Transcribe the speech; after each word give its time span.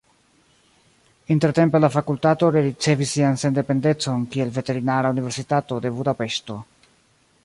Intertempe 1.35 1.77
la 1.81 1.89
fakultato 1.97 2.49
rericevis 2.55 3.13
sian 3.17 3.37
sendependecon 3.43 4.25
kiel 4.37 4.55
Veterinara 4.59 5.15
Universitato 5.17 5.81
de 5.85 5.93
Budapeŝto. 5.99 6.57